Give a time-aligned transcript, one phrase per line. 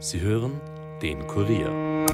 [0.00, 0.60] Sie hören
[1.02, 2.06] den Kurier.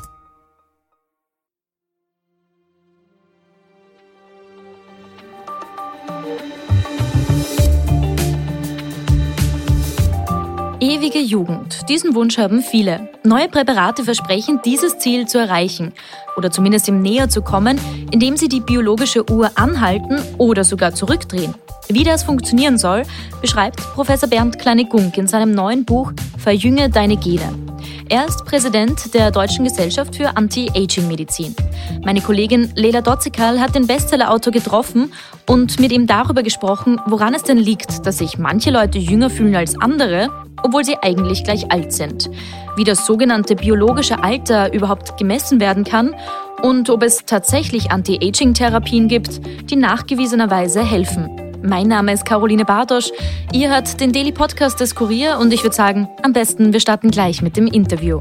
[10.80, 11.86] Ewige Jugend.
[11.90, 13.10] Diesen Wunsch haben viele.
[13.22, 15.92] Neue Präparate versprechen, dieses Ziel zu erreichen
[16.38, 17.78] oder zumindest ihm näher zu kommen,
[18.10, 21.54] indem sie die biologische Uhr anhalten oder sogar zurückdrehen.
[21.88, 23.02] Wie das funktionieren soll,
[23.42, 27.73] beschreibt Professor Bernd Kleine-Gunk in seinem neuen Buch Verjünge deine Gene.
[28.10, 31.56] Er ist Präsident der Deutschen Gesellschaft für Anti-Aging-Medizin.
[32.04, 35.10] Meine Kollegin Lela Dotzikal hat den Bestsellerautor getroffen
[35.46, 39.56] und mit ihm darüber gesprochen, woran es denn liegt, dass sich manche Leute jünger fühlen
[39.56, 40.28] als andere,
[40.62, 42.28] obwohl sie eigentlich gleich alt sind.
[42.76, 46.14] Wie das sogenannte biologische Alter überhaupt gemessen werden kann
[46.62, 49.40] und ob es tatsächlich Anti-Aging-Therapien gibt,
[49.70, 51.43] die nachgewiesenerweise helfen.
[51.66, 53.10] Mein Name ist Caroline Bartosch.
[53.50, 57.10] Ihr hört den Daily Podcast des Kurier und ich würde sagen, am besten wir starten
[57.10, 58.20] gleich mit dem Interview.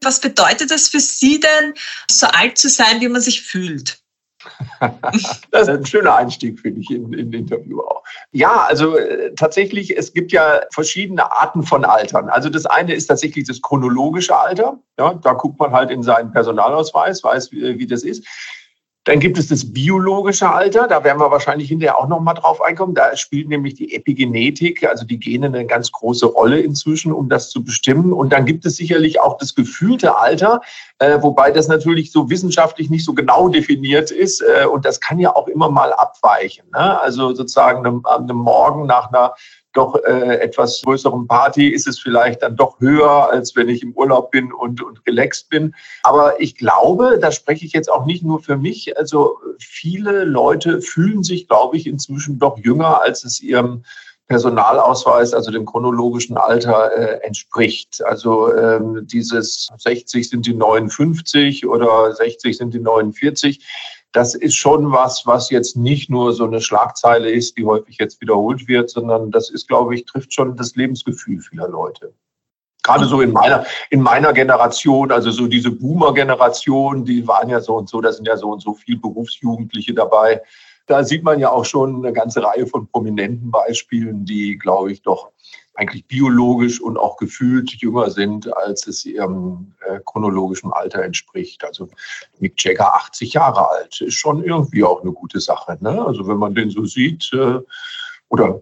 [0.00, 1.74] Was bedeutet es für Sie denn,
[2.08, 3.98] so alt zu sein, wie man sich fühlt?
[5.50, 8.04] das ist ein schöner Einstieg, finde ich, in, in Interview auch.
[8.30, 12.28] Ja, also äh, tatsächlich, es gibt ja verschiedene Arten von Altern.
[12.28, 14.78] Also das eine ist tatsächlich das chronologische Alter.
[14.96, 18.24] Ja, da guckt man halt in seinen Personalausweis, weiß, wie, wie das ist.
[19.04, 22.94] Dann gibt es das biologische Alter, da werden wir wahrscheinlich hinterher auch nochmal drauf einkommen.
[22.94, 27.50] Da spielt nämlich die Epigenetik, also die Gene, eine ganz große Rolle inzwischen, um das
[27.50, 28.12] zu bestimmen.
[28.12, 30.60] Und dann gibt es sicherlich auch das gefühlte Alter,
[31.00, 34.40] äh, wobei das natürlich so wissenschaftlich nicht so genau definiert ist.
[34.40, 36.64] Äh, und das kann ja auch immer mal abweichen.
[36.72, 37.00] Ne?
[37.00, 39.34] Also sozusagen einem Morgen nach einer
[39.72, 43.92] doch äh, etwas größeren Party ist es vielleicht dann doch höher, als wenn ich im
[43.92, 45.74] Urlaub bin und, und relaxed bin.
[46.02, 50.80] Aber ich glaube, da spreche ich jetzt auch nicht nur für mich, also viele Leute
[50.80, 53.84] fühlen sich, glaube ich, inzwischen doch jünger, als es ihrem
[54.28, 58.02] Personalausweis, also dem chronologischen Alter äh, entspricht.
[58.04, 63.60] Also ähm, dieses 60 sind die 59 oder 60 sind die 49
[64.12, 68.20] das ist schon was, was jetzt nicht nur so eine Schlagzeile ist, die häufig jetzt
[68.20, 72.12] wiederholt wird, sondern das ist, glaube ich, trifft schon das Lebensgefühl vieler Leute.
[72.82, 77.76] Gerade so in meiner, in meiner Generation, also so diese Boomer-Generation, die waren ja so
[77.76, 80.42] und so, da sind ja so und so viel Berufsjugendliche dabei.
[80.86, 85.00] Da sieht man ja auch schon eine ganze Reihe von prominenten Beispielen, die, glaube ich,
[85.00, 85.30] doch
[85.74, 91.64] eigentlich biologisch und auch gefühlt jünger sind, als es ihrem äh, chronologischen Alter entspricht.
[91.64, 91.88] Also
[92.40, 95.78] Mick Jagger 80 Jahre alt ist schon irgendwie auch eine gute Sache.
[95.80, 96.04] Ne?
[96.04, 97.60] Also wenn man den so sieht äh,
[98.28, 98.60] oder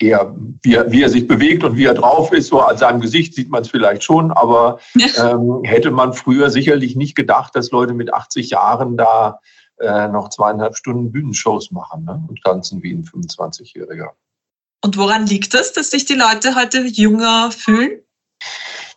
[0.00, 3.00] eher wie er, wie er sich bewegt und wie er drauf ist, so an seinem
[3.00, 7.70] Gesicht sieht man es vielleicht schon, aber ähm, hätte man früher sicherlich nicht gedacht, dass
[7.70, 9.40] Leute mit 80 Jahren da
[9.80, 12.22] äh, noch zweieinhalb Stunden Bühnenshows machen ne?
[12.28, 14.10] und tanzen wie ein 25-Jähriger.
[14.88, 18.00] Und woran liegt das, dass sich die Leute heute jünger fühlen?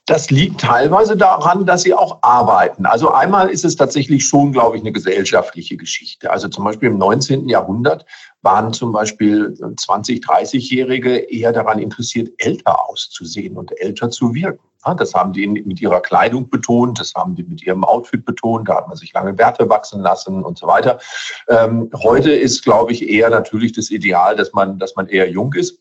[0.07, 2.85] Das liegt teilweise daran, dass sie auch arbeiten.
[2.88, 6.31] Also einmal ist es tatsächlich schon, glaube ich, eine gesellschaftliche Geschichte.
[6.31, 7.47] Also zum Beispiel im 19.
[7.47, 8.06] Jahrhundert
[8.41, 14.66] waren zum Beispiel 20-, 30-Jährige eher daran interessiert, älter auszusehen und älter zu wirken.
[14.97, 18.78] Das haben die mit ihrer Kleidung betont, das haben die mit ihrem Outfit betont, da
[18.78, 21.00] hat man sich lange Werte wachsen lassen und so weiter.
[21.47, 25.53] Ähm, heute ist, glaube ich, eher natürlich das Ideal, dass man, dass man eher jung
[25.53, 25.79] ist.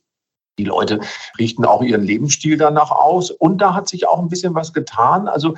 [0.59, 1.00] Die Leute
[1.38, 3.31] richten auch ihren Lebensstil danach aus.
[3.31, 5.28] Und da hat sich auch ein bisschen was getan.
[5.28, 5.55] Also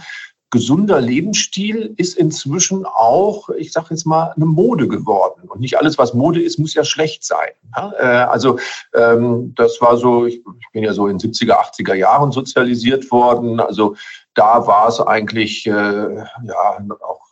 [0.53, 5.49] gesunder Lebensstil ist inzwischen auch, ich sage jetzt mal, eine Mode geworden.
[5.49, 7.49] Und nicht alles, was Mode ist, muss ja schlecht sein.
[7.75, 8.59] Äh, also
[8.95, 10.43] ähm, das war so, ich
[10.73, 13.61] bin ja so in 70er, 80er Jahren sozialisiert worden.
[13.61, 13.97] Also
[14.35, 17.23] da war es eigentlich äh, ja auch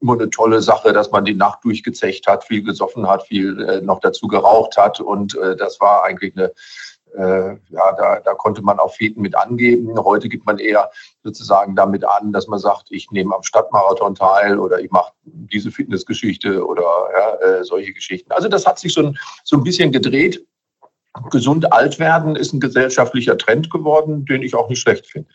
[0.00, 3.80] immer eine tolle Sache, dass man die Nacht durchgezecht hat, viel gesoffen hat, viel äh,
[3.82, 5.00] noch dazu geraucht hat.
[5.00, 6.50] Und das war eigentlich eine
[7.16, 9.98] äh, ja, da, da konnte man auch Feten mit angeben.
[10.02, 10.90] Heute gibt man eher
[11.22, 15.70] sozusagen damit an, dass man sagt, ich nehme am Stadtmarathon teil oder ich mache diese
[15.70, 18.32] Fitnessgeschichte oder ja, äh, solche Geschichten.
[18.32, 20.44] Also das hat sich so ein, so ein bisschen gedreht.
[21.30, 25.28] Gesund alt werden ist ein gesellschaftlicher Trend geworden, den ich auch nicht schlecht finde.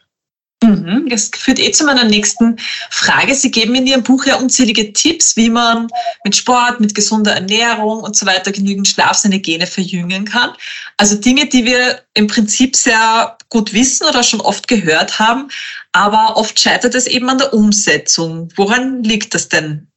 [0.66, 2.58] Mhm, das führt eh zu meiner nächsten
[2.90, 3.36] Frage.
[3.36, 5.88] Sie geben in Ihrem Buch ja unzählige Tipps, wie man
[6.24, 10.52] mit Sport, mit gesunder Ernährung und so weiter genügend Schlaf seine Gene verjüngen kann.
[10.98, 15.50] Also Dinge, die wir im Prinzip sehr gut wissen oder schon oft gehört haben,
[15.92, 18.50] aber oft scheitert es eben an der Umsetzung.
[18.56, 19.88] Woran liegt das denn?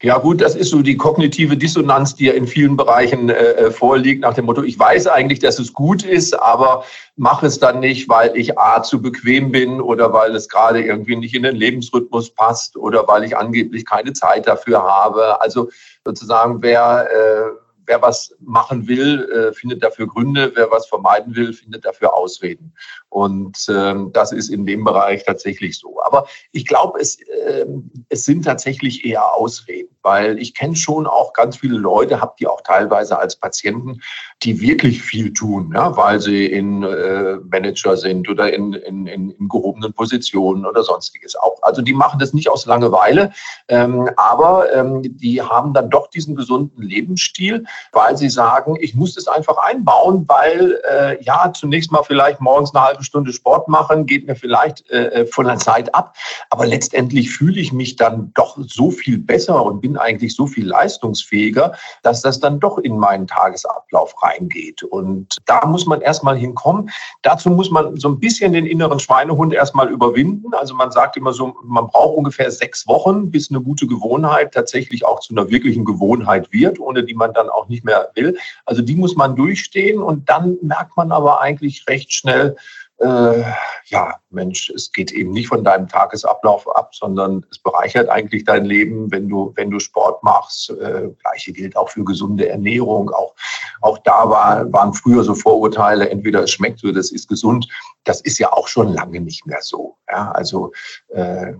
[0.00, 3.70] Ja gut, das ist so die kognitive Dissonanz, die ja in vielen Bereichen äh, äh,
[3.72, 6.84] vorliegt, nach dem Motto, ich weiß eigentlich, dass es gut ist, aber
[7.16, 11.16] mache es dann nicht, weil ich A zu bequem bin oder weil es gerade irgendwie
[11.16, 15.40] nicht in den Lebensrhythmus passt oder weil ich angeblich keine Zeit dafür habe.
[15.42, 15.68] Also
[16.04, 21.52] sozusagen, wer, äh, wer was machen will, äh, findet dafür Gründe, wer was vermeiden will,
[21.52, 22.74] findet dafür Ausreden.
[23.08, 25.98] Und ähm, das ist in dem Bereich tatsächlich so.
[26.04, 27.66] Aber ich glaube, es, äh,
[28.10, 32.46] es sind tatsächlich eher Ausreden, weil ich kenne schon auch ganz viele Leute, habe die
[32.46, 34.02] auch teilweise als Patienten,
[34.42, 39.30] die wirklich viel tun, ja, weil sie in äh, Manager sind oder in, in, in,
[39.30, 41.62] in gehobenen Positionen oder sonstiges auch.
[41.62, 43.32] Also die machen das nicht aus Langeweile,
[43.68, 49.14] ähm, aber ähm, die haben dann doch diesen gesunden Lebensstil, weil sie sagen, ich muss
[49.14, 54.06] das einfach einbauen, weil äh, ja, zunächst mal vielleicht morgens eine halbe Stunde Sport machen,
[54.06, 56.14] geht mir vielleicht äh, von der Zeit ab,
[56.50, 60.66] aber letztendlich fühle ich mich dann doch so viel besser und bin eigentlich so viel
[60.66, 64.82] leistungsfähiger, dass das dann doch in meinen Tagesablauf reingeht.
[64.82, 66.90] Und da muss man erstmal hinkommen.
[67.22, 70.54] Dazu muss man so ein bisschen den inneren Schweinehund erstmal überwinden.
[70.54, 75.04] Also man sagt immer so, man braucht ungefähr sechs Wochen, bis eine gute Gewohnheit tatsächlich
[75.04, 78.36] auch zu einer wirklichen Gewohnheit wird, ohne die man dann auch nicht mehr will.
[78.64, 82.56] Also die muss man durchstehen und dann merkt man aber eigentlich recht schnell,
[83.00, 83.44] äh,
[83.86, 88.64] ja, Mensch, es geht eben nicht von deinem Tagesablauf ab, sondern es bereichert eigentlich dein
[88.64, 90.70] Leben, wenn du, wenn du Sport machst.
[90.70, 93.10] Äh, Gleiche gilt auch für gesunde Ernährung.
[93.10, 93.34] Auch,
[93.82, 97.68] auch da war, waren früher so Vorurteile, entweder es schmeckt oder das ist gesund.
[98.02, 99.96] Das ist ja auch schon lange nicht mehr so.
[100.10, 100.72] Ja, also
[101.08, 101.52] äh,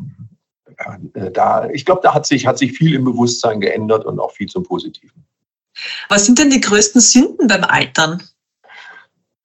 [1.15, 4.33] äh da, ich glaube, da hat sich, hat sich viel im Bewusstsein geändert und auch
[4.33, 5.25] viel zum Positiven.
[6.09, 8.23] Was sind denn die größten Sünden beim Altern?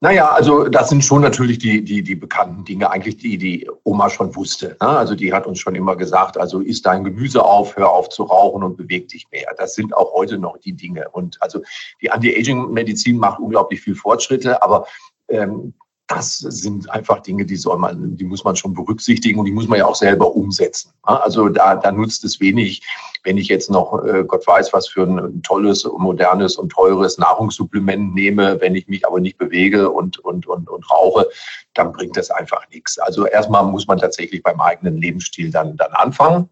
[0.03, 4.09] Naja, also das sind schon natürlich die, die, die bekannten Dinge, eigentlich die die Oma
[4.09, 4.75] schon wusste.
[4.81, 4.87] Ne?
[4.89, 8.23] Also die hat uns schon immer gesagt, also isst dein Gemüse auf, hör auf zu
[8.23, 9.53] rauchen und beweg dich mehr.
[9.57, 11.07] Das sind auch heute noch die Dinge.
[11.11, 11.61] Und also
[12.01, 14.87] die Anti-Aging-Medizin macht unglaublich viel Fortschritte, aber
[15.29, 15.73] ähm,
[16.15, 19.67] das sind einfach Dinge, die soll man, die muss man schon berücksichtigen und die muss
[19.67, 20.91] man ja auch selber umsetzen.
[21.03, 22.81] Also da, da nutzt es wenig,
[23.23, 28.13] wenn ich jetzt noch, äh, Gott weiß, was für ein tolles, modernes und teures Nahrungssupplement
[28.13, 31.27] nehme, wenn ich mich aber nicht bewege und, und, und, und rauche,
[31.73, 32.99] dann bringt das einfach nichts.
[32.99, 36.49] Also erstmal muss man tatsächlich beim eigenen Lebensstil dann, dann anfangen.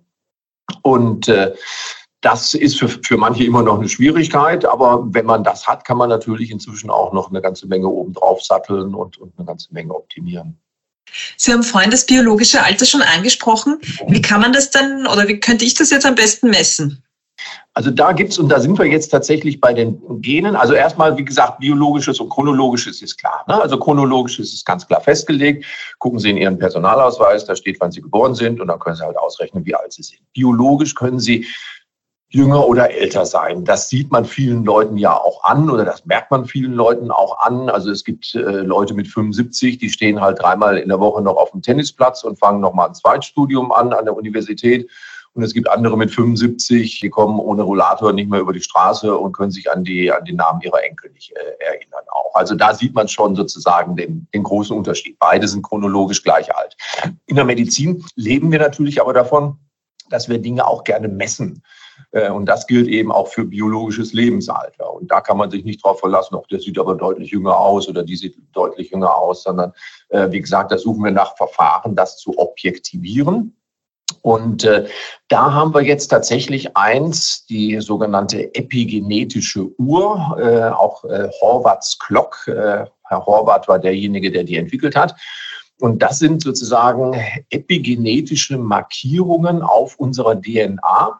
[0.83, 1.53] Und äh,
[2.21, 5.97] das ist für, für manche immer noch eine Schwierigkeit, aber wenn man das hat, kann
[5.97, 9.93] man natürlich inzwischen auch noch eine ganze Menge obendrauf satteln und, und eine ganze Menge
[9.93, 10.57] optimieren.
[11.35, 13.79] Sie haben vorhin das biologische Alter schon angesprochen.
[14.07, 17.03] Wie kann man das denn oder wie könnte ich das jetzt am besten messen?
[17.73, 20.55] Also da gibt's und da sind wir jetzt tatsächlich bei den Genen.
[20.55, 23.43] Also erstmal, wie gesagt, biologisches und chronologisches ist klar.
[23.47, 23.59] Ne?
[23.59, 25.65] Also chronologisches ist ganz klar festgelegt.
[25.97, 29.05] Gucken Sie in Ihren Personalausweis, da steht, wann Sie geboren sind und dann können Sie
[29.05, 30.19] halt ausrechnen, wie alt Sie sind.
[30.33, 31.47] Biologisch können Sie
[32.31, 33.65] jünger oder älter sein.
[33.65, 37.39] Das sieht man vielen Leuten ja auch an oder das merkt man vielen Leuten auch
[37.39, 37.69] an.
[37.69, 41.35] Also es gibt äh, Leute mit 75, die stehen halt dreimal in der Woche noch
[41.35, 44.89] auf dem Tennisplatz und fangen nochmal ein Zweitstudium an an der Universität.
[45.33, 49.15] Und es gibt andere mit 75, die kommen ohne Rollator nicht mehr über die Straße
[49.15, 52.33] und können sich an die, an den Namen ihrer Enkel nicht äh, erinnern auch.
[52.35, 55.17] Also da sieht man schon sozusagen den, den großen Unterschied.
[55.19, 56.77] Beide sind chronologisch gleich alt.
[57.25, 59.57] In der Medizin leben wir natürlich aber davon,
[60.09, 61.63] dass wir Dinge auch gerne messen.
[62.11, 64.93] Äh, und das gilt eben auch für biologisches Lebensalter.
[64.93, 67.87] Und da kann man sich nicht darauf verlassen, auch der sieht aber deutlich jünger aus
[67.87, 69.73] oder die sieht deutlich jünger aus, sondern
[70.09, 73.55] äh, wie gesagt, da suchen wir nach Verfahren, das zu objektivieren.
[74.21, 74.87] Und äh,
[75.29, 81.03] da haben wir jetzt tatsächlich eins, die sogenannte epigenetische Uhr, auch
[81.41, 82.43] Horvaths Clock.
[82.45, 85.15] Herr Horvath war derjenige, der die entwickelt hat.
[85.81, 91.19] Und das sind sozusagen epigenetische Markierungen auf unserer DNA,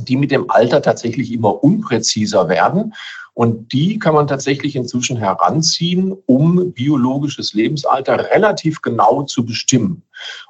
[0.00, 2.94] die mit dem Alter tatsächlich immer unpräziser werden.
[3.34, 10.02] Und die kann man tatsächlich inzwischen heranziehen, um biologisches Lebensalter relativ genau zu bestimmen.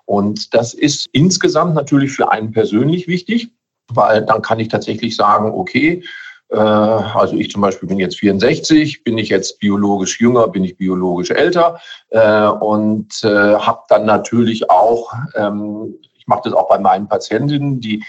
[0.04, 3.50] Und das ist insgesamt natürlich für einen persönlich wichtig,
[3.88, 6.02] weil dann kann ich tatsächlich sagen, okay,
[6.50, 10.76] äh, also ich zum Beispiel bin jetzt 64, bin ich jetzt biologisch jünger, bin ich
[10.76, 16.78] biologisch älter äh, und äh, habe dann natürlich auch, ähm, ich mache das auch bei
[16.78, 18.04] meinen Patientinnen, die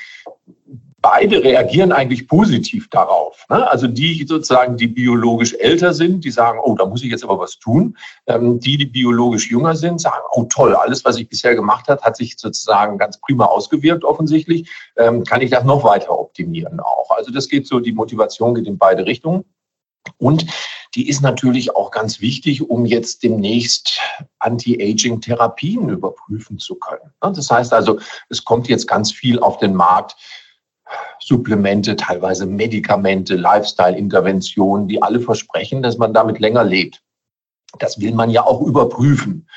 [1.06, 3.46] beide reagieren eigentlich positiv darauf.
[3.48, 3.70] Ne?
[3.70, 7.38] Also die sozusagen, die biologisch älter sind, die sagen, oh, da muss ich jetzt aber
[7.38, 7.96] was tun.
[8.26, 12.02] Ähm, die, die biologisch jünger sind, sagen, oh toll, alles, was ich bisher gemacht habe,
[12.02, 14.68] hat sich sozusagen ganz prima ausgewirkt offensichtlich.
[14.98, 17.12] Ähm, kann ich das noch weiter optimieren auch?
[17.12, 19.46] Also das geht so, die Motivation geht in beide Richtungen.
[20.18, 20.48] Und
[20.96, 24.00] die ist natürlich auch ganz wichtig, um jetzt demnächst
[24.40, 27.14] Anti-Aging-Therapien überprüfen zu können.
[27.24, 27.32] Ne?
[27.32, 30.16] Das heißt also, es kommt jetzt ganz viel auf den Markt,
[31.20, 37.02] Supplemente, teilweise Medikamente, Lifestyle-Interventionen, die alle versprechen, dass man damit länger lebt.
[37.80, 39.48] Das will man ja auch überprüfen.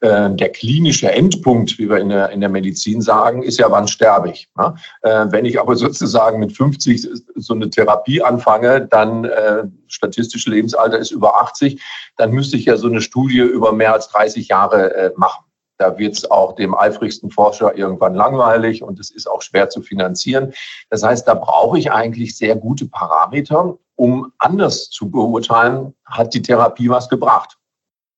[0.00, 3.88] äh, der klinische Endpunkt, wie wir in der, in der Medizin sagen, ist ja, wann
[3.88, 4.48] sterbe ich.
[4.56, 4.74] Ne?
[5.02, 10.98] Äh, wenn ich aber sozusagen mit 50 so eine Therapie anfange, dann äh, statistische Lebensalter
[10.98, 11.82] ist über 80,
[12.16, 15.45] dann müsste ich ja so eine Studie über mehr als 30 Jahre äh, machen.
[15.78, 19.82] Da wird es auch dem eifrigsten Forscher irgendwann langweilig und es ist auch schwer zu
[19.82, 20.52] finanzieren.
[20.90, 26.42] Das heißt, da brauche ich eigentlich sehr gute Parameter, um anders zu beurteilen, hat die
[26.42, 27.58] Therapie was gebracht.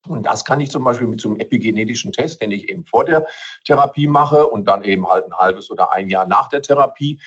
[0.06, 3.04] Und das kann ich zum Beispiel mit so einem epigenetischen Test, den ich eben vor
[3.04, 3.26] der
[3.64, 7.20] Therapie mache und dann eben halt ein halbes oder ein Jahr nach der Therapie,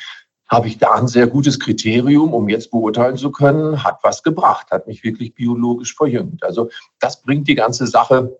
[0.51, 4.67] habe ich da ein sehr gutes Kriterium, um jetzt beurteilen zu können, hat was gebracht,
[4.71, 6.43] hat mich wirklich biologisch verjüngt.
[6.43, 6.69] Also
[6.99, 8.37] das bringt die ganze Sache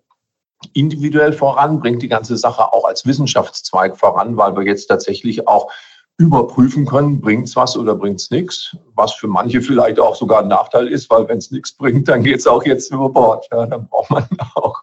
[0.72, 5.70] individuell voran, bringt die ganze Sache auch als Wissenschaftszweig voran, weil wir jetzt tatsächlich auch
[6.18, 10.42] überprüfen können, bringt es was oder bringt es nichts, was für manche vielleicht auch sogar
[10.42, 13.46] ein Nachteil ist, weil wenn es nichts bringt, dann geht es auch jetzt über Bord.
[13.50, 14.82] Ja, dann braucht man auch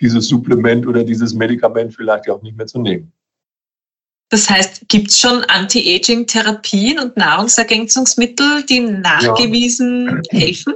[0.00, 3.12] dieses Supplement oder dieses Medikament vielleicht auch nicht mehr zu nehmen.
[4.30, 10.38] Das heißt, gibt es schon Anti-Aging-Therapien und Nahrungsergänzungsmittel, die nachgewiesen ja.
[10.38, 10.74] helfen?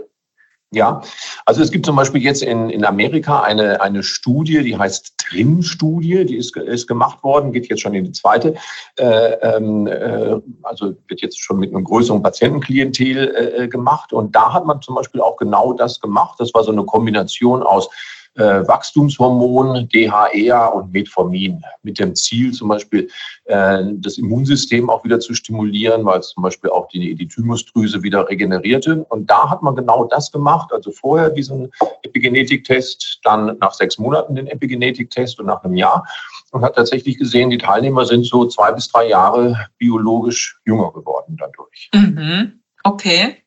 [0.74, 1.02] Ja,
[1.46, 6.24] also es gibt zum Beispiel jetzt in, in Amerika eine, eine Studie, die heißt TRIM-Studie,
[6.24, 8.54] die ist, ist gemacht worden, geht jetzt schon in die zweite,
[8.96, 14.12] äh, ähm, äh, also wird jetzt schon mit einem größeren Patientenklientel äh, gemacht.
[14.12, 16.38] Und da hat man zum Beispiel auch genau das gemacht.
[16.38, 17.88] Das war so eine Kombination aus
[18.36, 23.08] äh, Wachstumshormon, DHEA und Metformin mit dem Ziel zum Beispiel
[23.44, 28.02] äh, das Immunsystem auch wieder zu stimulieren, weil es zum Beispiel auch die, die Thymusdrüse
[28.02, 29.04] wieder regenerierte.
[29.08, 31.70] Und da hat man genau das gemacht, also vorher diesen
[32.02, 36.06] Epigenetiktest, dann nach sechs Monaten den Epigenetiktest und nach einem Jahr
[36.50, 41.36] und hat tatsächlich gesehen, die Teilnehmer sind so zwei bis drei Jahre biologisch jünger geworden
[41.38, 41.90] dadurch.
[41.94, 42.60] Mhm.
[42.84, 43.43] Okay.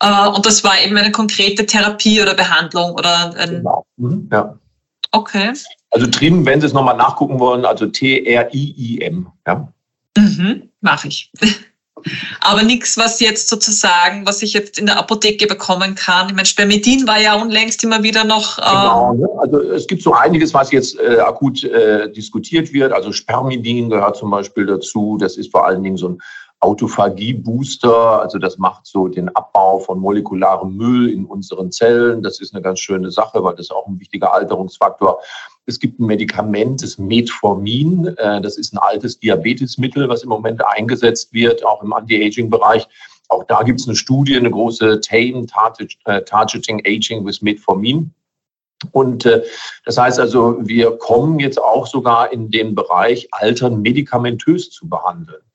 [0.00, 3.50] Äh, und das war eben eine konkrete Therapie oder Behandlung oder ein.
[3.50, 3.86] Genau.
[3.96, 4.28] Mhm.
[4.32, 4.58] Ja.
[5.12, 5.52] Okay.
[5.90, 9.26] Also Trim, wenn Sie es nochmal nachgucken wollen, also T-R-I-I-M.
[9.46, 9.72] Ja.
[10.16, 11.30] Mhm, mache ich.
[12.40, 16.28] Aber nichts, was jetzt sozusagen, was ich jetzt in der Apotheke bekommen kann.
[16.28, 18.58] Ich meine, Spermidin war ja unlängst immer wieder noch.
[18.58, 19.28] Ähm genau, ne?
[19.38, 22.92] also es gibt so einiges, was jetzt äh, akut äh, diskutiert wird.
[22.92, 25.16] Also Spermidin gehört zum Beispiel dazu.
[25.18, 26.18] Das ist vor allen Dingen so ein
[26.66, 32.22] Autophagie-Booster, also das macht so den Abbau von molekularem Müll in unseren Zellen.
[32.22, 35.20] Das ist eine ganz schöne Sache, weil das auch ein wichtiger Alterungsfaktor.
[35.66, 38.08] Es gibt ein Medikament, das Metformin.
[38.16, 42.88] Äh, das ist ein altes Diabetesmittel, was im Moment eingesetzt wird, auch im Anti-Aging-Bereich.
[43.28, 45.46] Auch da gibt es eine Studie, eine große TAME,
[46.04, 48.12] äh, Targeting Aging with Metformin.
[48.90, 49.42] Und äh,
[49.84, 55.45] das heißt also, wir kommen jetzt auch sogar in den Bereich, Altern medikamentös zu behandeln.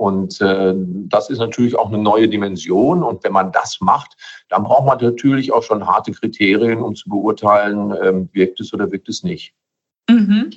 [0.00, 3.02] Und äh, das ist natürlich auch eine neue Dimension.
[3.02, 4.16] Und wenn man das macht,
[4.48, 8.90] dann braucht man natürlich auch schon harte Kriterien, um zu beurteilen, ähm, wirkt es oder
[8.90, 9.52] wirkt es nicht.
[10.08, 10.52] Mhm.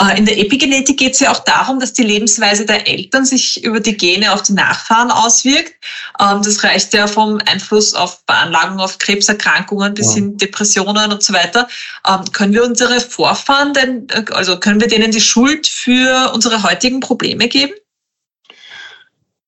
[0.00, 3.62] Äh, in der Epigenetik geht es ja auch darum, dass die Lebensweise der Eltern sich
[3.62, 5.74] über die Gene auf die Nachfahren auswirkt.
[6.18, 10.22] Ähm, das reicht ja vom Einfluss auf Veranlagung auf Krebserkrankungen bis ja.
[10.22, 11.68] hin Depressionen und so weiter.
[12.08, 16.62] Ähm, können wir unsere Vorfahren denn, äh, also können wir denen die Schuld für unsere
[16.62, 17.74] heutigen Probleme geben?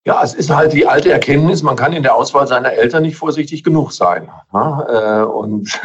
[0.07, 3.17] Ja, es ist halt die alte Erkenntnis, man kann in der Auswahl seiner Eltern nicht
[3.17, 4.31] vorsichtig genug sein.
[4.55, 5.79] Äh, und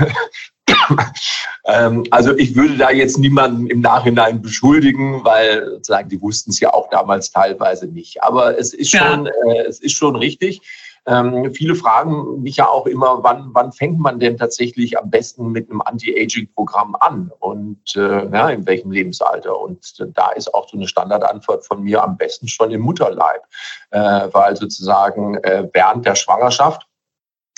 [1.65, 6.61] ähm, also ich würde da jetzt niemanden im Nachhinein beschuldigen, weil sozusagen die wussten es
[6.61, 8.23] ja auch damals teilweise nicht.
[8.23, 9.31] Aber es ist schon, ja.
[9.51, 10.61] Äh, es ist schon richtig.
[11.07, 15.51] Ähm, viele fragen mich ja auch immer, wann, wann fängt man denn tatsächlich am besten
[15.51, 19.59] mit einem Anti-Aging-Programm an und äh, ja, in welchem Lebensalter?
[19.59, 23.43] Und da ist auch so eine Standardantwort von mir am besten schon im Mutterleib,
[23.91, 26.87] äh, weil sozusagen äh, während der Schwangerschaft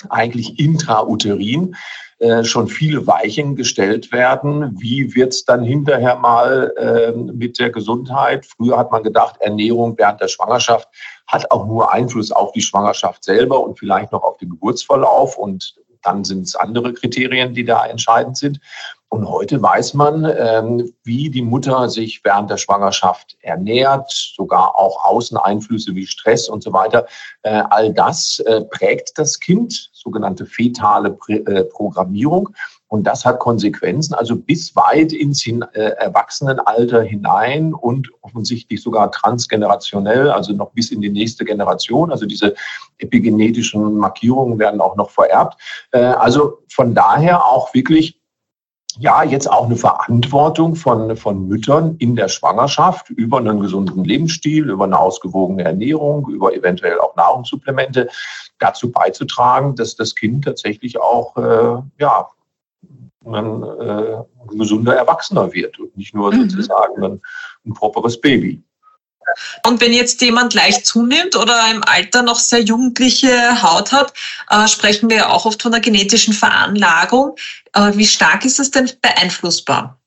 [0.08, 1.74] eigentlich intrauterin
[2.20, 4.74] äh, schon viele Weichen gestellt werden.
[4.80, 8.44] Wie wird es dann hinterher mal äh, mit der Gesundheit?
[8.44, 10.88] Früher hat man gedacht, Ernährung während der Schwangerschaft
[11.28, 15.36] hat auch nur Einfluss auf die Schwangerschaft selber und vielleicht noch auf den Geburtsverlauf.
[15.38, 18.60] Und dann sind es andere Kriterien, die da entscheidend sind.
[19.10, 25.02] Und heute weiß man, ähm, wie die Mutter sich während der Schwangerschaft ernährt, sogar auch
[25.06, 27.06] Außeneinflüsse wie Stress und so weiter.
[27.42, 32.50] Äh, all das äh, prägt das Kind, sogenannte fetale äh, Programmierung.
[32.88, 40.54] Und das hat Konsequenzen, also bis weit ins Erwachsenenalter hinein und offensichtlich sogar transgenerationell, also
[40.54, 42.10] noch bis in die nächste Generation.
[42.10, 42.54] Also diese
[42.96, 45.60] epigenetischen Markierungen werden auch noch vererbt.
[45.92, 48.17] Also von daher auch wirklich
[48.98, 54.68] ja, jetzt auch eine Verantwortung von, von Müttern in der Schwangerschaft über einen gesunden Lebensstil,
[54.68, 58.08] über eine ausgewogene Ernährung, über eventuell auch Nahrungssupplemente
[58.58, 62.28] dazu beizutragen, dass das Kind tatsächlich auch äh, ja,
[63.24, 64.16] man äh,
[64.50, 66.50] ein gesunder Erwachsener wird und nicht nur mhm.
[66.50, 67.20] sozusagen ein,
[67.66, 68.62] ein properes Baby.
[69.66, 74.12] Und wenn jetzt jemand leicht zunimmt oder im Alter noch sehr jugendliche Haut hat,
[74.50, 77.36] äh, sprechen wir auch oft von einer genetischen Veranlagung.
[77.74, 79.98] Äh, wie stark ist das denn beeinflussbar?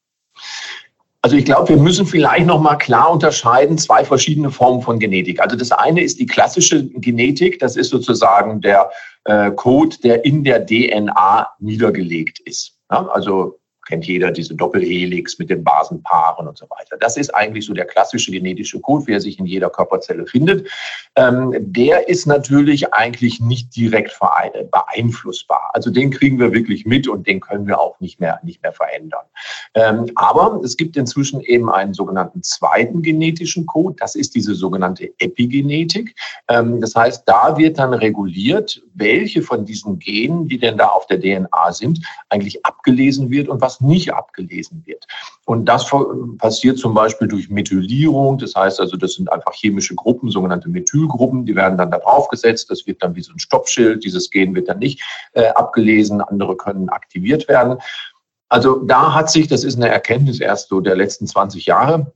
[1.23, 5.39] Also ich glaube, wir müssen vielleicht noch mal klar unterscheiden zwei verschiedene Formen von Genetik.
[5.39, 8.89] Also das eine ist die klassische Genetik, das ist sozusagen der
[9.25, 12.73] äh, Code, der in der DNA niedergelegt ist.
[12.91, 13.59] Ja, also
[13.91, 16.95] kennt jeder diese Doppelhelix mit den Basenpaaren und so weiter.
[16.97, 20.69] Das ist eigentlich so der klassische genetische Code, wie er sich in jeder Körperzelle findet.
[21.17, 24.17] Ähm, der ist natürlich eigentlich nicht direkt
[24.71, 25.71] beeinflussbar.
[25.73, 28.71] Also den kriegen wir wirklich mit und den können wir auch nicht mehr, nicht mehr
[28.71, 29.25] verändern.
[29.73, 33.97] Ähm, aber es gibt inzwischen eben einen sogenannten zweiten genetischen Code.
[33.99, 36.15] Das ist diese sogenannte Epigenetik.
[36.47, 41.07] Ähm, das heißt, da wird dann reguliert, welche von diesen Genen, die denn da auf
[41.07, 45.05] der DNA sind, eigentlich abgelesen wird und was nicht abgelesen wird.
[45.45, 45.89] Und das
[46.37, 48.37] passiert zum Beispiel durch Methylierung.
[48.37, 52.69] Das heißt also, das sind einfach chemische Gruppen, sogenannte Methylgruppen, die werden dann da draufgesetzt.
[52.69, 54.03] Das wird dann wie so ein Stoppschild.
[54.03, 55.01] Dieses Gen wird dann nicht
[55.33, 56.21] äh, abgelesen.
[56.21, 57.77] Andere können aktiviert werden.
[58.49, 62.11] Also da hat sich, das ist eine Erkenntnis erst so der letzten 20 Jahre,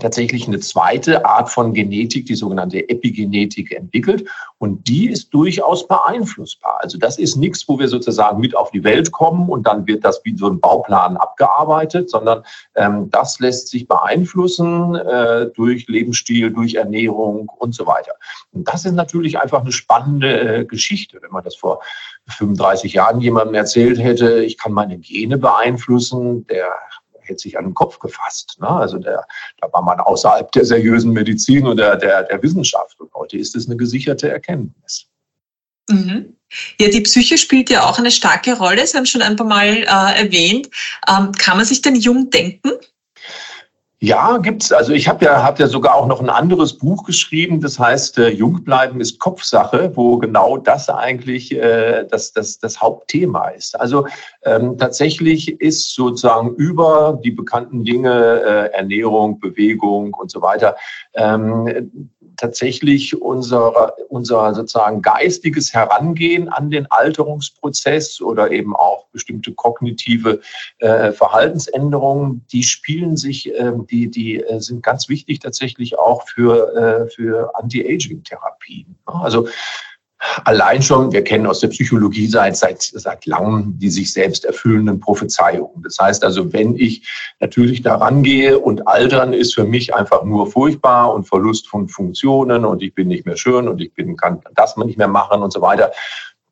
[0.00, 4.28] tatsächlich eine zweite Art von Genetik, die sogenannte Epigenetik, entwickelt.
[4.58, 6.78] Und die ist durchaus beeinflussbar.
[6.80, 10.04] Also das ist nichts, wo wir sozusagen mit auf die Welt kommen und dann wird
[10.04, 12.42] das wie so ein Bauplan abgearbeitet, sondern
[12.74, 18.12] ähm, das lässt sich beeinflussen äh, durch Lebensstil, durch Ernährung und so weiter.
[18.52, 21.82] Und das ist natürlich einfach eine spannende äh, Geschichte, wenn man das vor
[22.28, 26.72] 35 Jahren jemandem erzählt hätte, ich kann meine Gene beeinflussen, der
[27.32, 28.56] hätte sich an den Kopf gefasst.
[28.60, 28.68] Ne?
[28.68, 29.26] Also der,
[29.60, 32.98] da war man außerhalb der seriösen Medizin und der, der, der Wissenschaft.
[33.00, 35.06] Und heute ist es eine gesicherte Erkenntnis.
[35.88, 36.36] Mhm.
[36.78, 38.86] Ja, die Psyche spielt ja auch eine starke Rolle.
[38.86, 40.68] Sie haben schon ein paar Mal äh, erwähnt.
[41.08, 42.72] Ähm, kann man sich denn jung denken?
[44.04, 44.72] Ja, gibt's.
[44.72, 48.18] Also ich habe ja, hab ja sogar auch noch ein anderes Buch geschrieben, das heißt
[48.18, 53.78] äh, Jung bleiben ist Kopfsache, wo genau das eigentlich äh, das, das, das Hauptthema ist.
[53.78, 54.08] Also
[54.42, 60.74] ähm, tatsächlich ist sozusagen über die bekannten Dinge äh, Ernährung, Bewegung und so weiter
[61.14, 62.10] ähm,
[62.42, 70.40] tatsächlich unser, unser sozusagen geistiges Herangehen an den Alterungsprozess oder eben auch bestimmte kognitive
[70.78, 76.74] äh, Verhaltensänderungen, die spielen sich, äh, die, die äh, sind ganz wichtig tatsächlich auch für,
[76.74, 78.96] äh, für Anti-Aging-Therapien.
[79.06, 79.46] Also
[80.44, 85.00] Allein schon, wir kennen aus der Psychologie seit, seit, seit langem die sich selbst erfüllenden
[85.00, 85.82] Prophezeiungen.
[85.82, 87.08] Das heißt also, wenn ich
[87.40, 92.64] natürlich daran gehe und Altern ist für mich einfach nur furchtbar und Verlust von Funktionen
[92.64, 95.52] und ich bin nicht mehr schön und ich bin, kann das nicht mehr machen und
[95.52, 95.92] so weiter,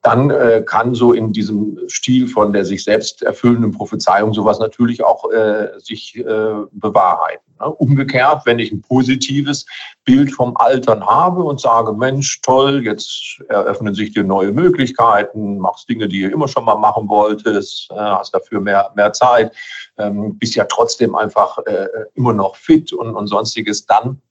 [0.02, 5.04] dann äh, kann so in diesem Stil von der sich selbst erfüllenden Prophezeiung sowas natürlich
[5.04, 6.24] auch äh, sich äh,
[6.72, 7.44] bewahrheiten.
[7.60, 7.66] Ne?
[7.66, 9.66] Umgekehrt, wenn ich ein positives
[10.04, 15.88] Bild vom Altern habe und sage, Mensch, toll, jetzt eröffnen sich dir neue Möglichkeiten, machst
[15.88, 19.52] Dinge, die ihr immer schon mal machen wolltest, äh, hast dafür mehr, mehr Zeit,
[19.98, 24.22] ähm, bist ja trotzdem einfach äh, immer noch fit und, und sonstiges, dann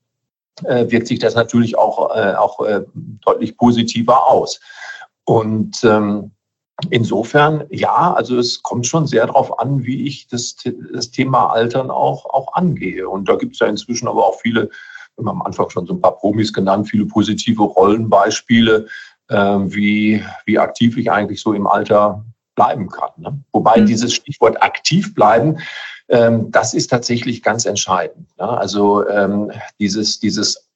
[0.64, 2.82] äh, wirkt sich das natürlich auch, äh, auch äh,
[3.24, 4.60] deutlich positiver aus.
[5.24, 6.32] Und ähm,
[6.88, 10.56] insofern, ja, also es kommt schon sehr darauf an, wie ich das,
[10.92, 13.08] das Thema Altern auch, auch angehe.
[13.08, 14.70] Und da gibt es ja inzwischen aber auch viele,
[15.16, 18.86] wir haben am Anfang schon so ein paar Promis genannt, viele positive Rollenbeispiele,
[19.28, 23.10] äh, wie, wie aktiv ich eigentlich so im Alter bleiben kann.
[23.16, 23.38] Ne?
[23.52, 23.86] Wobei mhm.
[23.86, 25.58] dieses Stichwort aktiv bleiben,
[26.08, 28.26] ähm, das ist tatsächlich ganz entscheidend.
[28.38, 28.48] Ne?
[28.48, 30.68] Also ähm, dieses, dieses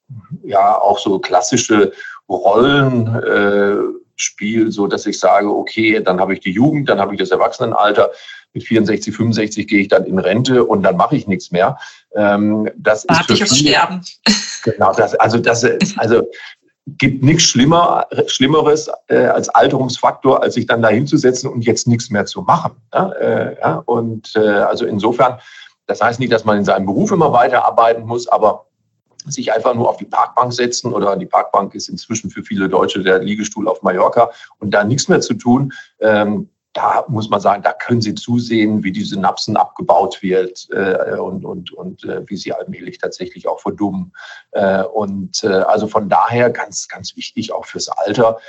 [0.43, 1.91] ja auch so klassische
[2.29, 7.13] Rollen, äh, Spiel, so dass ich sage, okay, dann habe ich die Jugend, dann habe
[7.13, 8.11] ich das Erwachsenenalter.
[8.53, 11.77] Mit 64, 65 gehe ich dann in Rente und dann mache ich nichts mehr.
[12.15, 14.01] Ähm, das Warte ist für ich aufs Sterben.
[14.63, 15.63] Genau, das, also das,
[15.97, 16.23] also
[16.87, 22.09] gibt nichts Schlimmer, Schlimmeres äh, als Alterungsfaktor, als sich dann da hinzusetzen und jetzt nichts
[22.09, 22.73] mehr zu machen.
[22.93, 25.39] Ja, äh, ja, und äh, also insofern,
[25.87, 28.64] das heißt nicht, dass man in seinem Beruf immer weiterarbeiten muss, aber
[29.31, 33.03] sich einfach nur auf die Parkbank setzen oder die Parkbank ist inzwischen für viele Deutsche
[33.03, 35.73] der Liegestuhl auf Mallorca und da nichts mehr zu tun.
[35.99, 41.17] Ähm, da muss man sagen, da können Sie zusehen, wie die Synapsen abgebaut wird äh,
[41.17, 44.11] und, und, und äh, wie sie allmählich tatsächlich auch verdummen.
[44.51, 48.39] Äh, und äh, also von daher ganz, ganz wichtig auch fürs Alter,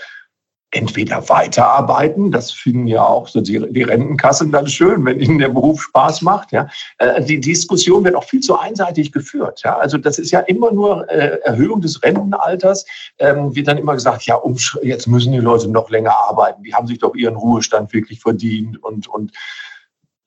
[0.73, 5.49] entweder weiterarbeiten, das finden ja auch so die, die Rentenkassen dann schön, wenn ihnen der
[5.49, 6.53] Beruf Spaß macht.
[6.53, 6.69] Ja.
[6.99, 9.63] Äh, die Diskussion wird auch viel zu einseitig geführt.
[9.65, 9.79] Ja.
[9.79, 12.85] Also das ist ja immer nur äh, Erhöhung des Rentenalters,
[13.19, 16.75] ähm, wird dann immer gesagt, ja, um, jetzt müssen die Leute noch länger arbeiten, die
[16.75, 19.33] haben sich doch ihren Ruhestand wirklich verdient und, und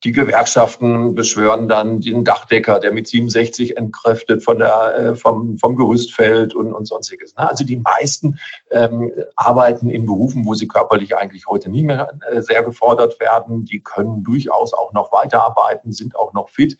[0.02, 5.76] die Gewerkschaften beschwören dann den Dachdecker, der mit 67 entkräftet von der, äh, vom, vom
[5.76, 7.36] Gerüst fällt und, und sonstiges.
[7.36, 7.48] Ne?
[7.48, 8.38] Also die meisten
[8.70, 13.66] ähm, arbeiten in Berufen, wo sie körperlich eigentlich heute nicht mehr äh, sehr gefordert werden.
[13.66, 16.78] Die können durchaus auch noch weiterarbeiten, sind auch noch fit.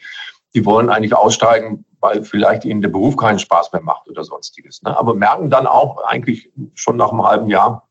[0.54, 4.82] Die wollen eigentlich aussteigen, weil vielleicht ihnen der Beruf keinen Spaß mehr macht oder sonstiges.
[4.82, 4.96] Ne?
[4.96, 7.89] Aber merken dann auch eigentlich schon nach einem halben Jahr,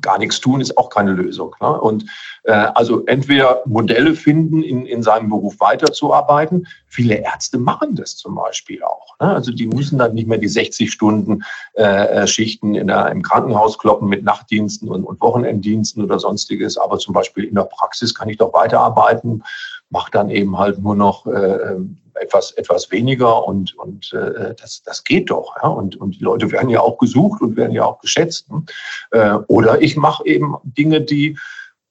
[0.00, 1.54] gar nichts tun ist auch keine Lösung.
[1.60, 1.80] Ne?
[1.80, 2.04] Und
[2.44, 6.66] äh, also entweder Modelle finden, in, in seinem Beruf weiterzuarbeiten.
[6.86, 9.18] Viele Ärzte machen das zum Beispiel auch.
[9.20, 9.28] Ne?
[9.28, 11.42] Also die müssen dann nicht mehr die 60 Stunden
[11.74, 16.76] äh, Schichten in der, im Krankenhaus kloppen mit Nachtdiensten und, und Wochenenddiensten oder sonstiges.
[16.76, 19.42] Aber zum Beispiel in der Praxis kann ich doch weiterarbeiten,
[19.90, 21.76] mache dann eben halt nur noch äh,
[22.20, 25.54] etwas, etwas weniger und, und äh, das, das geht doch.
[25.62, 25.68] Ja?
[25.68, 28.50] Und, und die Leute werden ja auch gesucht und werden ja auch geschätzt.
[28.50, 28.64] Ne?
[29.12, 31.38] Äh, oder ich mache eben Dinge, die,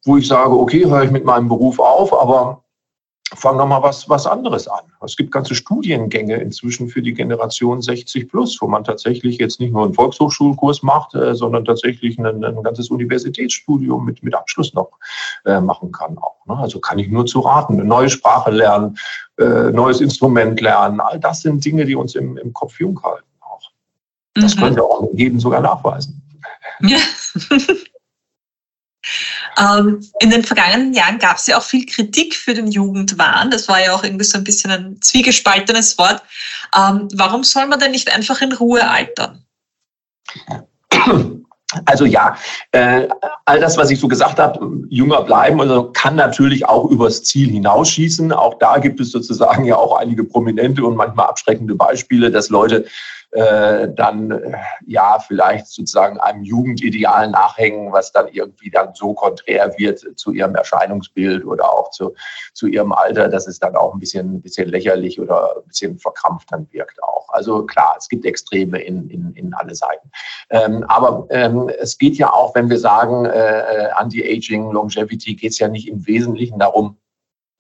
[0.04, 2.64] wo ich sage, okay, höre ich mit meinem Beruf auf, aber
[3.36, 4.82] fang noch mal was, was anderes an.
[5.04, 9.74] Es gibt ganze Studiengänge inzwischen für die Generation 60 plus, wo man tatsächlich jetzt nicht
[9.74, 14.92] nur einen Volkshochschulkurs macht, äh, sondern tatsächlich ein, ein, ganzes Universitätsstudium mit, mit Abschluss noch
[15.46, 16.46] äh, machen kann auch.
[16.46, 16.58] Ne?
[16.58, 17.74] Also kann ich nur zu raten.
[17.74, 18.98] Eine neue Sprache lernen,
[19.40, 21.00] äh, neues Instrument lernen.
[21.00, 23.72] All das sind Dinge, die uns im, im Kopf jung halten auch.
[24.36, 24.60] Das mhm.
[24.60, 26.22] können wir auch jedem sogar nachweisen.
[26.82, 26.98] Ja.
[29.60, 33.52] Ähm, in den vergangenen Jahren gab es ja auch viel Kritik für den Jugendwahn.
[33.52, 36.22] Das war ja auch irgendwie so ein bisschen ein zwiegespaltenes Wort.
[36.76, 39.46] Ähm, warum soll man denn nicht einfach in Ruhe altern?
[41.86, 42.38] Also ja,
[42.72, 43.08] äh,
[43.46, 47.50] all das, was ich so gesagt habe, jünger bleiben, also kann natürlich auch übers Ziel
[47.50, 48.32] hinausschießen.
[48.32, 52.86] Auch da gibt es sozusagen ja auch einige prominente und manchmal abschreckende Beispiele, dass Leute
[53.34, 59.74] äh, dann äh, ja vielleicht sozusagen einem Jugendideal nachhängen, was dann irgendwie dann so konträr
[59.78, 62.14] wird zu ihrem Erscheinungsbild oder auch zu,
[62.54, 65.98] zu ihrem Alter, dass es dann auch ein bisschen, ein bisschen lächerlich oder ein bisschen
[65.98, 67.28] verkrampft dann wirkt auch.
[67.30, 70.12] Also klar, es gibt Extreme in, in, in alle Seiten.
[70.52, 75.52] Ähm, aber ähm, es geht ja auch, wenn wir sagen, äh, äh Anti-Aging, Longevity, geht
[75.52, 76.98] es ja nicht im Wesentlichen darum,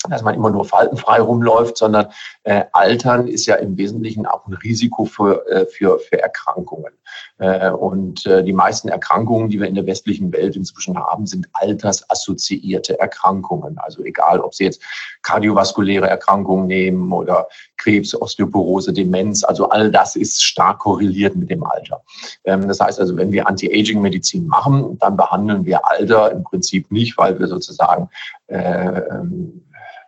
[0.10, 2.08] dass man immer nur faltenfrei rumläuft, sondern
[2.44, 6.94] äh, Altern ist ja im Wesentlichen auch ein Risiko für, äh, für, für Erkrankungen.
[7.38, 11.48] Äh, und äh, die meisten Erkrankungen, die wir in der westlichen Welt inzwischen haben, sind
[11.54, 13.78] altersassoziierte Erkrankungen.
[13.78, 14.82] Also egal, ob Sie jetzt
[15.22, 21.64] kardiovaskuläre Erkrankungen nehmen oder Krebs, Osteoporose, Demenz, also all das ist stark korreliert mit dem
[21.64, 22.04] Alter.
[22.46, 27.18] Ähm, das heißt also, wenn wir Anti-Aging-Medizin machen, dann behandeln wir Alter im Prinzip nicht,
[27.18, 28.10] weil wir sozusagen
[28.48, 29.64] äh, ähm,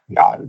[0.08, 0.40] ja,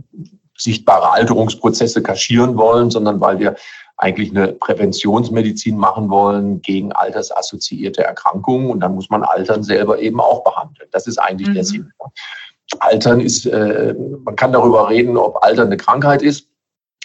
[0.57, 3.55] sichtbare Alterungsprozesse kaschieren wollen, sondern weil wir
[3.97, 8.69] eigentlich eine Präventionsmedizin machen wollen gegen altersassoziierte Erkrankungen.
[8.69, 10.87] Und dann muss man Altern selber eben auch behandeln.
[10.91, 11.53] Das ist eigentlich mhm.
[11.53, 11.91] der Sinn.
[12.79, 16.47] Altern ist, äh, man kann darüber reden, ob Altern eine Krankheit ist.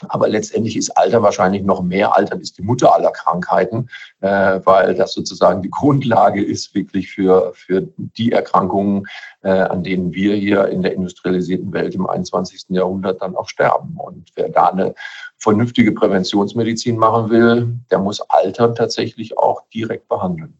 [0.08, 2.16] Aber letztendlich ist Alter wahrscheinlich noch mehr.
[2.16, 3.88] Altern ist die Mutter aller Krankheiten,
[4.20, 9.06] äh, weil das sozusagen die Grundlage ist wirklich für, für die Erkrankungen,
[9.42, 12.66] äh, an denen wir hier in der industrialisierten Welt im 21.
[12.68, 13.96] Jahrhundert dann auch sterben.
[13.96, 14.94] Und wer da eine
[15.38, 20.56] vernünftige Präventionsmedizin machen will, der muss Altern tatsächlich auch direkt behandeln.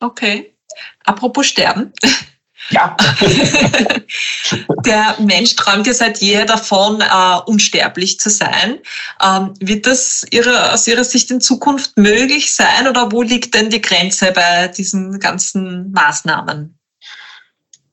[0.00, 0.54] Okay.
[1.04, 1.92] Apropos Sterben.
[2.68, 2.96] Ja.
[4.84, 8.78] Der Mensch träumt ja seit jeher davon, uh, unsterblich zu sein.
[9.22, 13.70] Ähm, wird das ihre, aus Ihrer Sicht in Zukunft möglich sein oder wo liegt denn
[13.70, 16.79] die Grenze bei diesen ganzen Maßnahmen?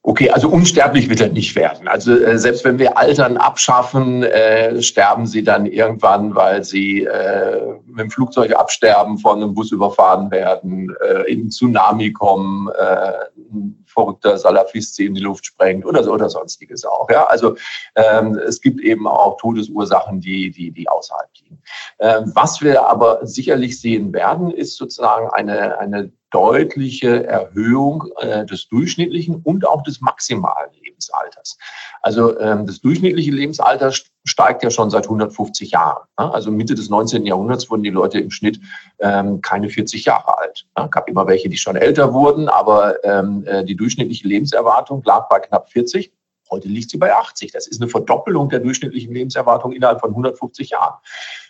[0.10, 1.90] Okay, also unsterblich wird er nicht werden.
[1.90, 7.74] Also äh, selbst wenn wir Altern abschaffen, äh, sterben sie dann irgendwann, weil sie äh,
[7.86, 13.12] mit dem Flugzeug absterben, von einem Bus überfahren werden, äh, in Tsunami kommen, äh,
[13.52, 17.10] ein verrückter Salafist sie in die Luft sprengt oder, so, oder sonstiges auch.
[17.10, 17.26] Ja?
[17.26, 17.58] Also
[17.96, 21.62] ähm, es gibt eben auch Todesursachen, die, die, die außerhalb liegen.
[22.00, 28.68] Ähm, was wir aber sicherlich sehen werden, ist sozusagen eine, eine deutliche Erhöhung äh, des
[28.68, 31.58] durchschnittlichen und auch des maximalen Lebensalters.
[32.02, 33.92] Also ähm, das durchschnittliche Lebensalter
[34.26, 36.04] steigt ja schon seit 150 Jahren.
[36.20, 36.34] Ne?
[36.34, 37.26] Also Mitte des 19.
[37.26, 38.60] Jahrhunderts wurden die Leute im Schnitt
[39.00, 40.68] ähm, keine 40 Jahre alt.
[40.78, 40.88] Ne?
[40.90, 45.40] gab immer welche, die schon älter wurden, aber ähm, äh, die durchschnittliche Lebenserwartung lag bei
[45.40, 46.12] knapp 40.
[46.50, 47.52] Heute liegt sie bei 80.
[47.52, 50.96] Das ist eine Verdoppelung der durchschnittlichen Lebenserwartung innerhalb von 150 Jahren.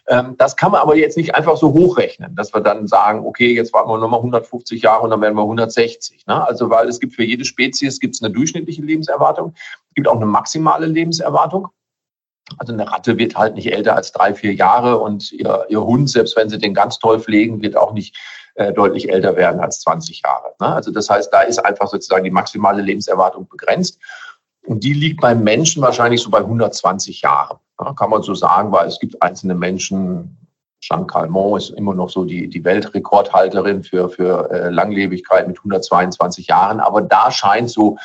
[0.07, 3.53] Ähm, das kann man aber jetzt nicht einfach so hochrechnen, dass wir dann sagen, okay,
[3.53, 6.25] jetzt warten wir nochmal 150 Jahre und dann werden wir 160.
[6.27, 6.47] Ne?
[6.47, 10.15] Also weil es gibt für jede Spezies gibt es eine durchschnittliche Lebenserwartung, es gibt auch
[10.15, 11.67] eine maximale Lebenserwartung.
[12.57, 16.09] Also eine Ratte wird halt nicht älter als drei, vier Jahre und ihr, ihr Hund,
[16.09, 18.15] selbst wenn sie den ganz toll pflegen, wird auch nicht
[18.55, 20.53] äh, deutlich älter werden als 20 Jahre.
[20.59, 20.67] Ne?
[20.67, 23.99] Also das heißt, da ist einfach sozusagen die maximale Lebenserwartung begrenzt.
[24.67, 27.57] Und die liegt beim Menschen wahrscheinlich so bei 120 Jahren.
[27.79, 30.37] Ja, kann man so sagen, weil es gibt einzelne Menschen,
[30.81, 36.47] Jean Calment ist immer noch so die, die Weltrekordhalterin für, für äh, Langlebigkeit mit 122
[36.47, 36.81] Jahren.
[36.81, 37.97] Aber da scheint so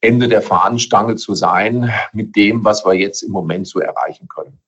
[0.00, 4.58] Ende der Fahnenstange zu sein mit dem, was wir jetzt im Moment so erreichen können.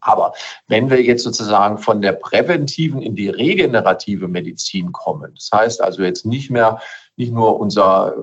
[0.00, 0.34] Aber
[0.68, 6.02] wenn wir jetzt sozusagen von der präventiven in die regenerative Medizin kommen, das heißt also
[6.02, 6.80] jetzt nicht mehr,
[7.16, 8.14] nicht nur unser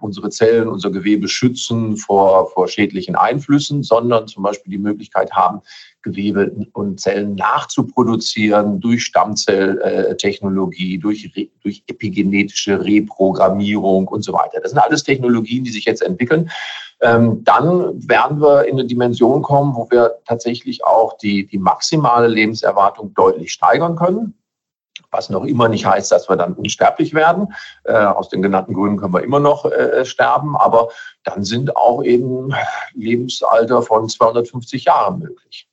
[0.00, 5.60] unsere Zellen, unser Gewebe schützen vor, vor schädlichen Einflüssen, sondern zum Beispiel die Möglichkeit haben,
[6.02, 11.30] Gewebe und Zellen nachzuproduzieren durch Stammzelltechnologie, durch,
[11.62, 14.60] durch epigenetische Reprogrammierung und so weiter.
[14.60, 16.50] Das sind alles Technologien, die sich jetzt entwickeln.
[17.00, 22.28] Ähm, dann werden wir in eine Dimension kommen, wo wir tatsächlich auch die, die maximale
[22.28, 24.34] Lebenserwartung deutlich steigern können
[25.12, 27.54] was noch immer nicht heißt, dass wir dann unsterblich werden.
[27.84, 30.88] Äh, aus den genannten Gründen können wir immer noch äh, sterben, aber
[31.22, 32.52] dann sind auch eben
[32.94, 35.68] Lebensalter von 250 Jahren möglich.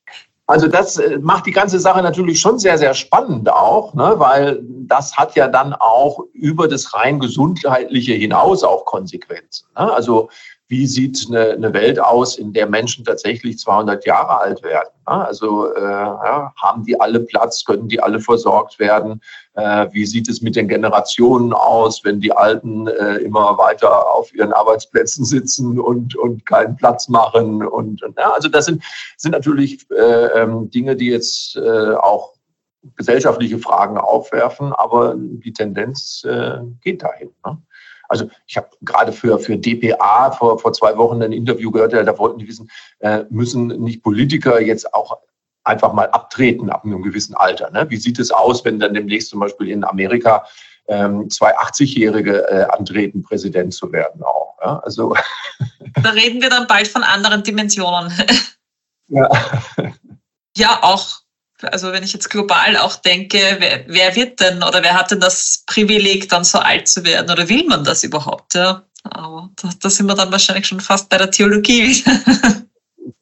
[0.49, 4.15] Also das äh, macht die ganze Sache natürlich schon sehr, sehr spannend auch, ne?
[4.17, 9.67] weil das hat ja dann auch über das rein gesundheitliche hinaus auch Konsequenzen.
[9.77, 9.93] Ne?
[9.93, 10.29] Also
[10.69, 14.89] wie sieht eine, eine, Welt aus, in der Menschen tatsächlich 200 Jahre alt werden?
[15.03, 19.19] Also äh, ja, haben die alle Platz, können die alle versorgt werden?
[19.55, 24.31] Äh, wie sieht es mit den Generationen aus, wenn die Alten äh, immer weiter auf
[24.35, 27.65] ihren Arbeitsplätzen sitzen und, und keinen Platz machen?
[27.65, 28.83] Und, und ja, also das sind,
[29.17, 32.33] sind natürlich äh, ähm, Dinge, die jetzt äh, auch
[32.95, 37.31] gesellschaftliche Fragen aufwerfen, aber die Tendenz äh, geht dahin.
[37.43, 37.57] Ne?
[38.09, 42.17] Also ich habe gerade für, für DPA vor, vor zwei Wochen ein Interview gehört, da
[42.17, 42.69] wollten die wissen,
[42.99, 45.19] äh, müssen nicht Politiker jetzt auch
[45.63, 47.69] einfach mal abtreten ab einem gewissen Alter.
[47.69, 47.85] Ne?
[47.89, 50.45] Wie sieht es aus, wenn dann demnächst zum Beispiel in Amerika
[50.87, 54.57] ähm, zwei 80-Jährige äh, antreten, Präsident zu werden auch.
[54.61, 54.79] Ja?
[54.79, 55.15] Also
[56.03, 58.11] da reden wir dann bald von anderen Dimensionen.
[59.07, 59.29] ja.
[60.57, 61.21] ja, auch
[61.61, 65.19] also wenn ich jetzt global auch denke, wer, wer, wird denn oder wer hat denn
[65.19, 68.55] das Privileg, dann so alt zu werden oder will man das überhaupt?
[68.55, 68.83] Ja?
[69.03, 72.03] Aber da, da sind wir dann wahrscheinlich schon fast bei der Theologie.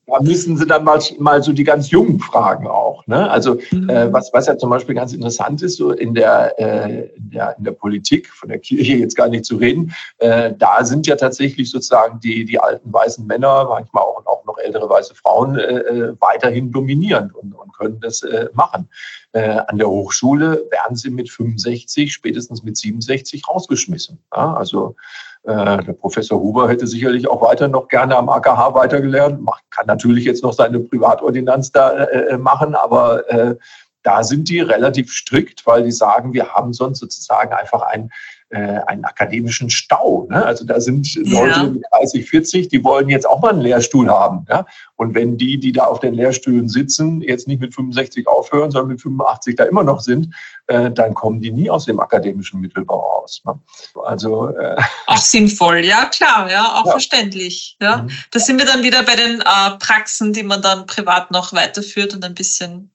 [0.08, 3.06] da müssen Sie dann mal, mal so die ganz Jungen fragen auch.
[3.08, 3.30] Ne?
[3.30, 3.90] Also mhm.
[3.90, 7.56] äh, was, was ja zum Beispiel ganz interessant ist, so in der, äh, in der,
[7.58, 11.18] in der Politik, von der Kirche jetzt gar nicht zu reden, äh, da sind ja
[11.18, 15.62] tatsächlich sozusagen die, die alten weißen Männer, manchmal auch, auch noch ältere weiße Frauen, äh,
[15.62, 18.90] äh weiterhin dominierend und, und können das äh, machen.
[19.34, 24.20] Äh, an der Hochschule werden sie mit 65, spätestens mit 67 rausgeschmissen.
[24.36, 24.54] Ja?
[24.54, 24.96] Also
[25.44, 30.26] äh, der Professor Huber hätte sicherlich auch weiter noch gerne am AKH weitergelernt, kann natürlich
[30.26, 33.56] jetzt noch seine Privatordinanz da äh, äh, machen, aber äh,
[34.04, 38.10] da sind die relativ strikt, weil die sagen, wir haben sonst sozusagen einfach ein
[38.50, 40.28] äh, einen akademischen Stau.
[40.30, 40.46] Ne?
[40.46, 41.40] Also da sind ja.
[41.40, 44.46] Leute mit 30, 40, die wollen jetzt auch mal einen Lehrstuhl haben.
[44.50, 44.66] Ja?
[44.96, 48.90] Und wenn die, die da auf den Lehrstühlen sitzen, jetzt nicht mit 65 aufhören, sondern
[48.90, 50.34] mit 85 da immer noch sind,
[50.68, 53.42] äh, dann kommen die nie aus dem akademischen Mittelbau raus.
[53.46, 53.60] Ne?
[54.06, 56.92] Also äh, auch sinnvoll, ja klar, ja auch ja.
[56.92, 57.78] verständlich.
[57.82, 58.10] Ja, mhm.
[58.32, 62.14] da sind wir dann wieder bei den äh, Praxen, die man dann privat noch weiterführt
[62.14, 62.92] und ein bisschen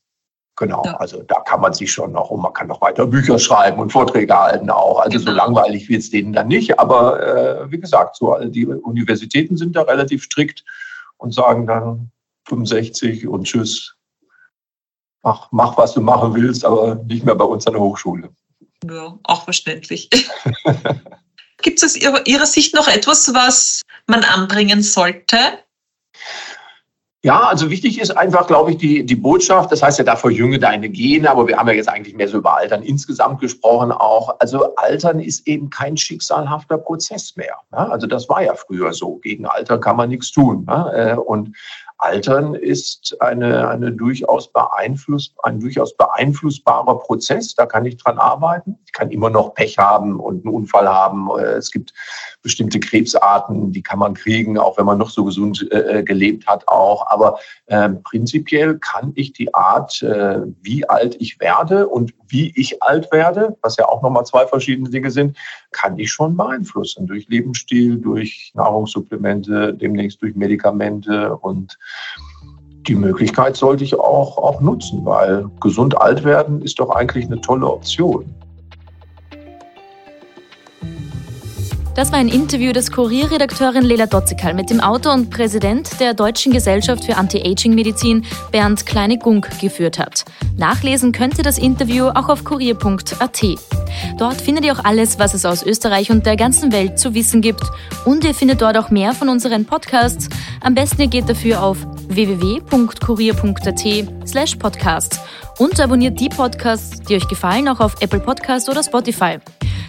[0.63, 0.97] Genau, ja.
[0.99, 3.91] also da kann man sich schon noch und man kann noch weiter Bücher schreiben und
[3.91, 5.01] Vorträge halten auch.
[5.01, 5.33] Also genau.
[5.33, 6.79] so langweilig wird es denen dann nicht.
[6.79, 10.65] Aber äh, wie gesagt, so die Universitäten sind da relativ strikt
[11.17, 12.13] und sagen dann
[12.47, 13.97] 65 und tschüss.
[15.25, 18.31] Mach, mach, was du machen willst, aber nicht mehr bei uns an der Hochschule.
[18.89, 20.11] Ja, auch verständlich.
[21.63, 25.37] Gibt es aus Ihrer Sicht noch etwas, was man anbringen sollte?
[27.25, 29.71] Ja, also wichtig ist einfach, glaube ich, die, die Botschaft.
[29.71, 32.39] Das heißt ja, da verjünge deine Gene, aber wir haben ja jetzt eigentlich mehr so
[32.39, 34.41] über Altern insgesamt gesprochen auch.
[34.41, 37.59] Also Altern ist eben kein schicksalhafter Prozess mehr.
[37.71, 39.19] Also das war ja früher so.
[39.19, 40.67] Gegen Alter kann man nichts tun.
[40.69, 41.55] Äh, und
[42.03, 47.55] Altern ist eine, eine durchaus beeinfluss, ein durchaus beeinflussbarer Prozess.
[47.55, 48.77] Da kann ich dran arbeiten.
[48.87, 51.31] Ich kann immer noch Pech haben und einen Unfall haben.
[51.39, 51.95] Äh, es gibt
[52.43, 56.49] bestimmte Krebsarten, die kann man kriegen, auch wenn man noch so gesund äh, äh, gelebt
[56.49, 57.07] hat auch.
[57.09, 62.83] Aber äh, prinzipiell kann ich die Art, äh, wie alt ich werde und wie ich
[62.83, 65.37] alt werde, was ja auch nochmal zwei verschiedene Dinge sind,
[65.71, 71.79] kann ich schon beeinflussen durch Lebensstil, durch Nahrungssupplemente, demnächst durch Medikamente und
[72.89, 77.41] die Möglichkeit sollte ich auch, auch nutzen, weil gesund alt werden ist doch eigentlich eine
[77.41, 78.25] tolle Option.
[81.95, 86.51] Das war ein Interview, das Kurierredakteurin Lela Dotzikal mit dem Autor und Präsident der Deutschen
[86.51, 90.25] Gesellschaft für Anti-Aging-Medizin Bernd Kleine-Gunk geführt hat.
[90.57, 93.43] Nachlesen könnt ihr das Interview auch auf kurier.at.
[94.17, 97.43] Dort findet ihr auch alles, was es aus Österreich und der ganzen Welt zu wissen
[97.43, 97.65] gibt.
[98.07, 100.31] Und ihr findet dort auch mehr von unseren Podcasts.
[100.63, 101.77] Am besten ihr geht dafür auf
[102.09, 103.83] www.kurier.at
[104.27, 105.21] slash podcast
[105.59, 109.39] und abonniert die Podcasts, die euch gefallen, auch auf Apple Podcast oder Spotify.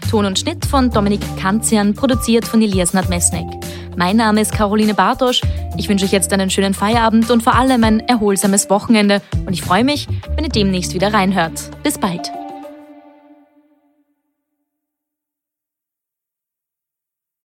[0.09, 3.47] Ton und Schnitt von Dominik Kanzian, produziert von Elias Nadmesnik.
[3.95, 5.41] Mein Name ist Caroline Bartosch.
[5.77, 9.21] Ich wünsche euch jetzt einen schönen Feierabend und vor allem ein erholsames Wochenende.
[9.45, 11.69] Und ich freue mich, wenn ihr demnächst wieder reinhört.
[11.83, 12.31] Bis bald.